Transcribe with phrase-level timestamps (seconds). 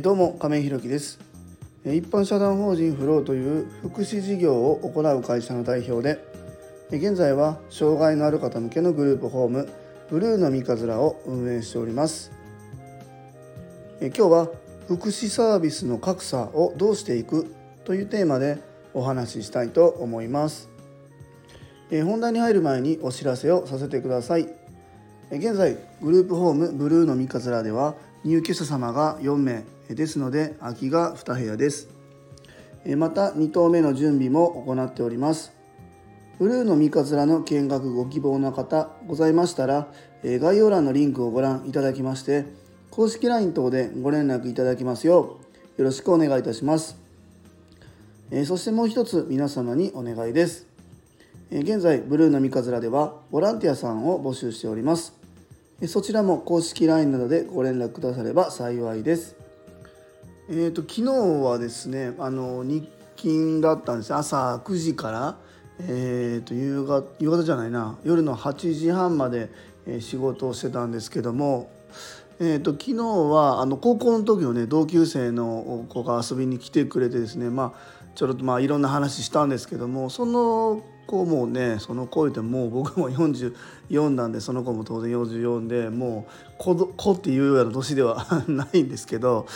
[0.00, 1.18] どうも亀井弘樹です。
[1.84, 6.18] 一般社団法人フローという福祉事業を行う会社の代表で
[6.90, 9.68] 現在は障害のある方向けのグループホーム
[10.08, 12.32] ブルーの三日面を運営しております。
[14.00, 14.48] 今日は
[14.88, 18.62] 福祉サービスの格差をどうしていくというテーマで
[18.94, 20.70] お話ししたいと思います。
[21.90, 24.48] 本題に入る前にお知らせをさせてください。
[25.30, 27.94] 現在グループホームブルーの三日面では
[28.24, 31.88] 入居者様が4名ですので空きが2部屋です。
[32.96, 35.52] また2棟目の準備も行っております。
[36.38, 39.86] ブルーの三日面の見学ご希望の方ございましたら
[40.24, 42.46] 概要欄のリンクをご覧いただきまして
[42.90, 45.38] 公式 LINE 等でご連絡いただきますよ
[45.78, 46.96] うよろしくお願いいたします。
[48.46, 50.66] そしてもう一つ皆様にお願いです。
[51.50, 55.21] 現在ブルーの三日面ではボランティアさんを募集しております。
[55.88, 59.36] そちらも公式 LINE などでご連絡くだされば幸いです。
[60.48, 61.02] えーと、昨日
[61.44, 65.36] はですねあの日勤だったんです朝9時から、
[65.80, 69.50] えーと、夕方夕方じゃないな夜の8時半まで
[70.00, 71.70] 仕事をしてたんですけども、
[72.38, 89.46] えーと、昨日はあの高校の時のね同級生の子が遊びに来てくれてですねまあちょっとまあいろんな話したんですけどもその構もうねその子言ってもう僕も44なんでその子も当然44でもう子 子っていうような年ではないんですけど、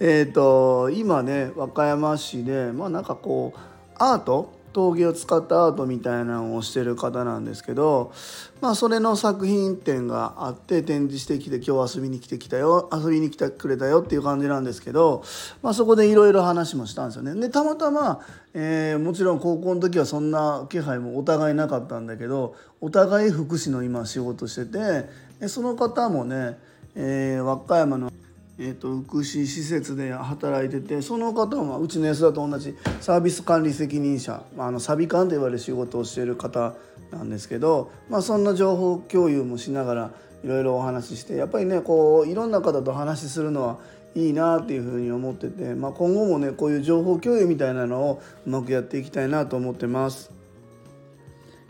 [0.00, 3.58] えーと、今ね和歌山市でまあなんかこう
[3.98, 8.12] アート陶芸を使ったアートみたいなのをしてる方なんですけど、
[8.60, 15.22] まあ、それの作品展があって展示してきて今日遊びに来てきたよ遊びに来てくれたよっていう感じなんですけど、
[15.62, 17.34] まあ、そこでいろいろ話もしたんですよね。
[17.34, 18.20] でたまたま、
[18.54, 26.58] えー、もちろん高校の時はそんな気配もお互いなかったんだけどお互い福祉の今仕事しててその方もね、
[26.94, 28.12] えー、和歌山の
[28.58, 36.74] えーと、福祉施設で働いててその方はうちの安田と同じサービス管理責任者、まあ、あのサビ管と言われる仕事をしている方
[37.10, 40.10] なんですけど、まあ、そんな情報共有もしながら
[40.44, 43.78] いろいろお話ししてやっぱりねこういろんな方と話しするのは
[44.14, 50.30] いいなっていうふうに思ってて、まあ、今後もねこういう情報共有みたいなのをうまくやっていきたいなと思ってます。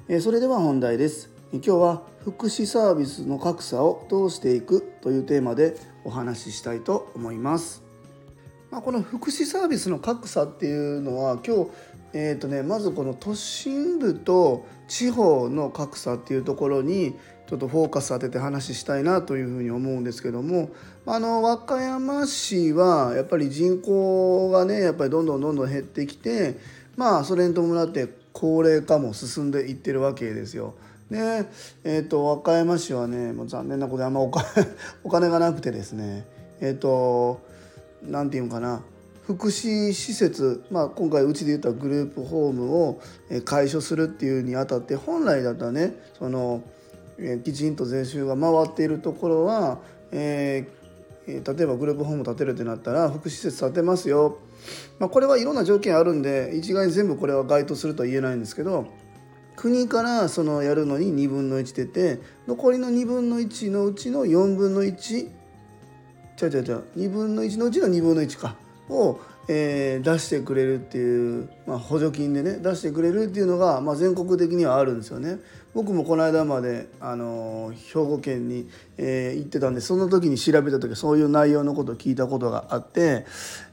[0.08, 1.30] えー、それでは本題です。
[1.52, 7.82] 今日は福祉サービスの格差をどうしていくというテーマでお話ししたいと思います。
[8.70, 11.70] まあ、この福祉サービスの格差っていうのは今日、
[12.12, 17.16] えーとね、まずこの都心部と地方の格差っていうところに
[17.48, 20.70] ちょっとフォーカス当てて話したいなというふうに思うんですけども
[21.04, 26.56] あの和歌山市はやっぱり人口がねやっぱりどんどんどんどん減ってきて
[26.96, 30.74] まあそれに伴って高齢化も進んでいってるわけですよ。
[31.12, 31.44] で、
[31.84, 34.46] えーと、和歌山市はねもう残念なことであんまお金
[35.04, 36.26] お金がなくてですね
[36.60, 37.40] えっ、ー、と
[38.02, 38.82] 何て言うかな
[39.24, 43.00] 福祉施設、まあ、今回うちで言ったグループホームを
[43.44, 46.62] 解消するっていうにあたって本来だったらねその、
[47.44, 49.78] きちんと税収が回っているところは、
[50.10, 54.38] えー、例えばグループホーム建てるってなったら福祉施設建てますよ、
[54.98, 58.88] まあ、これはいろんな条件あるんで一概に全部これは該当するとは言えないんですけど
[59.62, 62.18] 国からそのやるのに2分の1出て
[62.48, 65.28] 残りの2分の1のうちの4分の1
[66.36, 68.56] ちゃうちゃうちゃう2分の1のうちの2分の1か
[68.88, 75.38] を、えー、出してくれるっていう、まあ、補助金でね出してくれるっていうのが、まあ、全国的にはあるんですよね。
[75.74, 78.68] 僕もこの間まで、あの兵庫県に、
[79.04, 83.26] えー、行ってたんでその時に調べた時そういう内容のことを聞いたことがあって、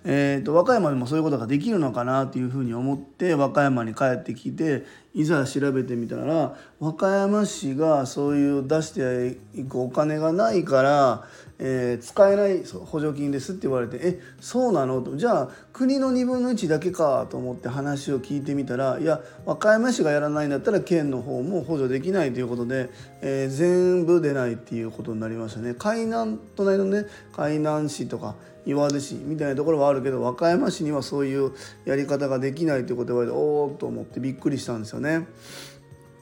[0.03, 11.25] えーと、和歌山でもそういうことができるのかなっていうふうに思って和歌山に帰ってきていざ調べてみたら和歌山市がそういう出していくお金がないから、
[11.57, 22.89] えー、使えない補助金ですって言われて「えそうなの?」とじゃあ国の2分の1だけかと思って話を聞いてみたらいや和歌山市がやらないんだったら県の方も補助できないということで、
[23.21, 25.75] えー、全部出ないっていうことになりましたね。
[25.77, 27.05] 海南隣のね
[27.35, 28.35] 海南市とか
[28.65, 31.51] 岩出市みたいなところはあるけど和歌山市にはそういう
[31.85, 35.27] やり方ができないということを言われておおと思ってびっくりしたんですよね。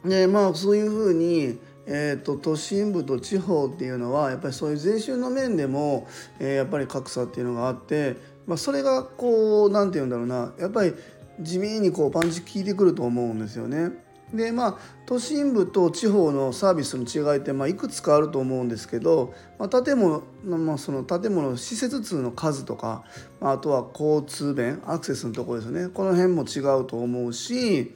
[0.05, 1.59] でまあそういうふうに
[1.89, 6.05] えーと、都心部と地方っていうのはやっぱりそういう税収の面でも、
[6.37, 10.93] えー、やっぱり格差っていうのがあって、まあ、それがこう何て言うんだろうなやっぱり
[11.39, 13.91] 地味にこうパンチ効いてくると思うんですよね。
[14.33, 23.03] でまあ都心部と地方のサービスの違いってまあいくつかあると思うんですけど、まあ、建物、まあ、その建物施設数の数とか、
[23.39, 25.87] まあ、あとは交通便アクセスのところですね。
[25.87, 27.95] この辺も違うと思うし、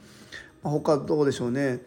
[0.62, 1.80] まあ、他どうでしょうね。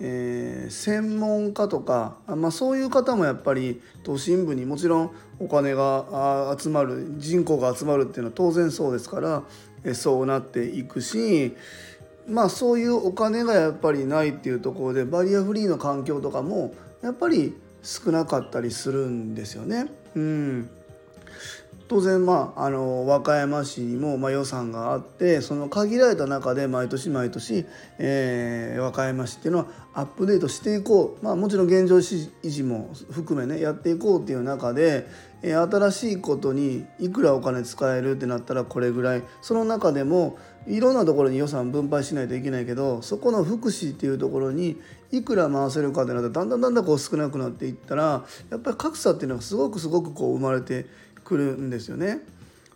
[0.00, 9.44] えー、専門家とか、まあ、そういう方もやっぱり都心部にもちろんお金が集まる人口が集まるっていうのは当然そうですから、
[9.84, 11.54] えそうなっていくし
[12.28, 19.86] まあそういうお金がやっぱりないっていうところでバリアフリーの環境とかもやっぱり少なかったりするんですよね。
[20.16, 20.70] うん
[21.86, 27.66] 当然まああの和歌山市にもまあ予算があってその限られた中で毎年毎年、
[27.98, 35.06] えー、和歌山市っていうのはアップデートしていこう、まあ、もちろん現状維持も含めねやっていこうっていう中で、
[35.42, 39.22] えー、新しいことにいくらお金使えるってなったらこれぐらい。
[39.42, 44.80] その中でもいろんなところに予算分配しないといけないけどそこの福祉っていうところに
[45.12, 50.86] いくら回せるかってなったらだんだんだんだんこう少なくなっていったらやっぱり格差っていうのがすごくすごくこう生まれて
[51.24, 52.20] くるんですよね。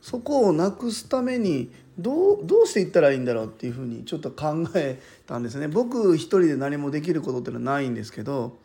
[0.01, 5.69] そこをなくすためにどうどうしていったらいいんだろうっていうふうにちょっと考えたんですね。
[5.69, 8.57] 僕一人で何もできることってのはないんですけど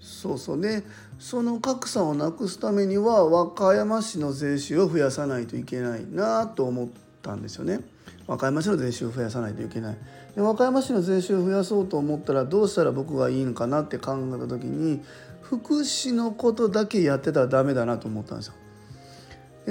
[0.00, 0.82] そうそうで
[1.18, 6.88] その格差をなくすためには和歌山市の税収を増やさないといけないなと思っ
[7.22, 7.80] たんですよね。
[8.26, 9.96] 和歌山市の税収を増やさないといけない
[10.36, 15.00] で和歌山市の税収を増やそうと思ったらどうしたら僕がいいのかなって考えた時に
[15.40, 18.54] 福祉のことだけやってたらダメだなと思ったんですよ。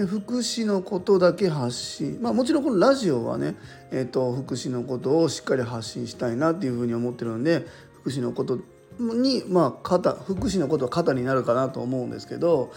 [0.06, 2.20] 福祉のことだけ発信。
[2.22, 3.56] まあもちろんこのラジオはね、
[3.92, 7.66] えーと、福祉のことをしっかり発信したいなっていうふうに思ってるので
[8.02, 8.60] 福祉のこと
[9.00, 12.72] にまあ肩福祉のことは肩になるかなと思うんですけど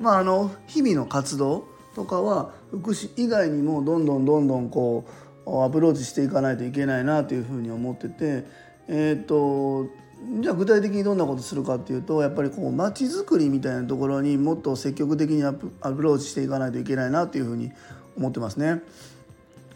[0.00, 5.04] まああの日々の活動とかは福祉以外にもどんどんどんどんこ
[5.46, 8.46] うアプローチしていかないといけないなというふうに思ってて
[8.88, 9.88] えっ、ー、と
[10.40, 17.72] じゃあ具体的にどんなことするかっていうとやっぱりこう街づくりみたいなところにもっと積極的にアプローチしていかないといけないなというふうに
[18.16, 18.82] 思ってますね。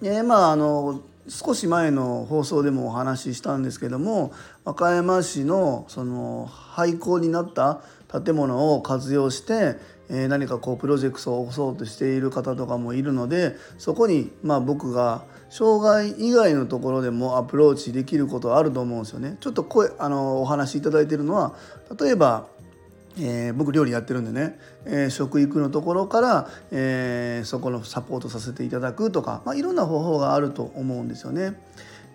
[0.00, 4.32] でまああの少し前の放送でもお話ししたんですけども
[4.64, 7.80] 和歌山市のその廃校になった
[8.10, 9.76] 建物を活用して
[10.10, 19.36] え何かこうプロジェクトを起こそうとしている方とかもいるのでそこにまあ僕が障害以外のところでもアプローチできることあると思うんですよね。
[19.40, 21.54] ちょっと声あのお話しいただいてるのは
[21.98, 22.46] 例えば
[23.20, 31.54] えー、僕料理やってるんでね、えー、食育のところから、えー、そこのサポートさせていただくとか、まあ、いろんな方法があると思うんですよね。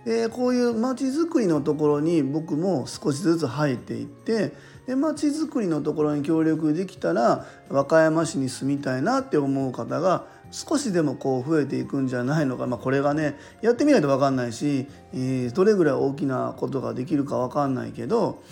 [0.05, 4.51] でこういう街づくりのところに僕も少しずつ入っていって
[4.85, 18.43] で町づくりのところに協力できたら和歌山市に住みたいなって思う方が少しでもこう増えていくんじゃないのか、まあ、これがねやってみないと分かんないし、えー、どれぐらい大きなことができるか分かんないけど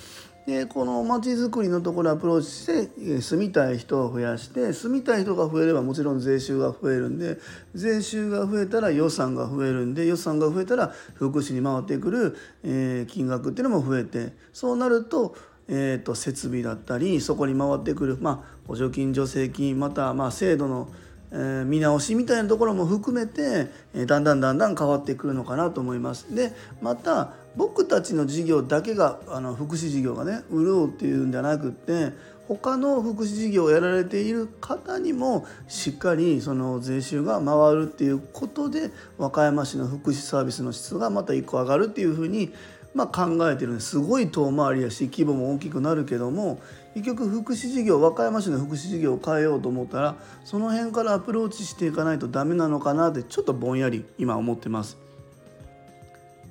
[0.45, 7.37] でこの町づくりのところアプローチして住みたい人を増やして住みたい人が増えればもちろん税収が増えるんで
[7.75, 15.35] 税収が増えたら予算が増えるんで予算が増えたら福祉に回ってくる、えー、金額っていうのも増えてそうなると
[15.73, 20.89] えーと、設備だったりそこに回ってくる、まあ、補助金助成金またまあ制度の、
[21.31, 26.35] え、見直しみたいなところも含めて、え、だんだんだんだん変わってくるのかなと思います。
[26.35, 26.51] で
[26.81, 32.11] また僕たちの事業だけがあの福祉事業がね潤うっていうんじゃなくって
[32.47, 42.53] 他の福祉事業をやられている方にもしっかりその税収が回るっていうことで和歌山市の福祉サービスの質がまた1個上がるっていうふうに
[42.93, 46.59] まあ、考えてるんですごい遠回りやし規模も大きくなるけども
[46.93, 54.97] 結局福祉事業和歌山市の福祉事業を変えようと思ったらその辺からアプローチしていかないとダメなのかなってちょっとぼんやり今思ってます。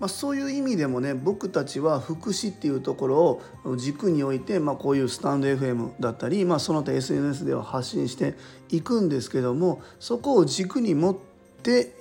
[0.00, 8.34] まあ、そういう意味でもね僕たちは福祉っていうところを軸において、まあ、こういうスタンド FM だったり、まあ、その他 SNS では発信して
[8.70, 11.16] いくんですけどもそこを軸に持っ
[11.62, 11.92] て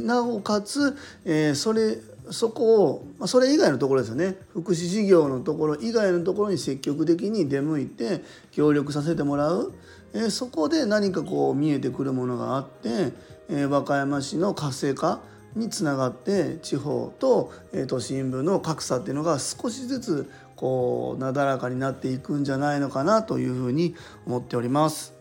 [0.00, 1.96] なおかつ、えー、それ
[2.30, 4.36] そこを、ま、それ以外のところですよね。
[4.54, 9.74] 福祉事業のところ以外のところに積極的に出向いて協力させてもらう、
[10.14, 13.12] えー、そこで何かこう見えてくるものがあって、
[13.50, 15.20] えー、和歌山市の活性化
[15.54, 23.94] につながって地方と、え、都心部の格差っていうのが少しずつこうなだらかになっていくんじゃないのかなというふうに
[24.26, 25.14] 思っております。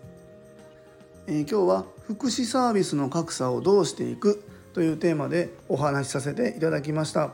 [1.27, 7.31] えー、今日は福祉サービスの格差をどうしていくというテーマでお話しさせていただきました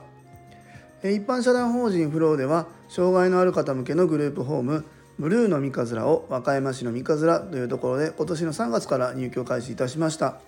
[1.01, 4.85] 一般社団法人フローでは障害のある方向けのグループホーム
[5.17, 10.39] ブルーの三葛を和歌山市の三葛というところで今年の3月から入居開始いたしました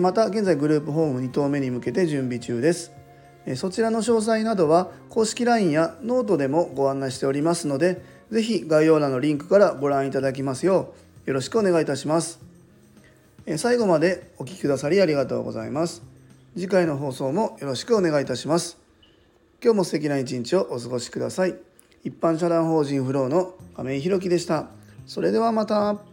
[0.00, 2.92] また現在グループホーム2棟目に向けて準備中です。
[3.56, 10.92] そちらの詳細などは公式 LINE やノートでもご案内しておりますので是非概要欄のリンクからご覧いただきますよ
[11.26, 12.40] うよろしくお願いいたします。
[13.56, 16.02] 最後までお聴きくださりありがとうございます。
[16.54, 18.78] 次回の放送もよろしくお願いいたします。
[19.62, 21.54] 今日も素敵な一日をお過ごしください。
[22.04, 24.68] 一般社団法人フローの亀井弘樹でした。
[25.06, 26.09] それではまた。